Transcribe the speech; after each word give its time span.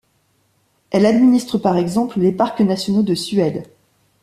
Elle 0.89 1.05
administre 1.05 1.59
par 1.59 1.77
exemple 1.77 2.19
les 2.19 2.31
parcs 2.31 2.61
nationaux 2.61 3.03
de 3.03 3.13
Suède. 3.13 3.69